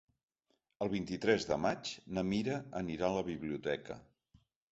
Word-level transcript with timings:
El 0.85 0.89
vint-i-tres 0.93 1.45
de 1.49 1.57
maig 1.65 1.91
na 2.17 2.23
Mira 2.31 2.57
anirà 2.83 3.07
a 3.09 3.17
la 3.19 3.25
biblioteca. 3.31 4.01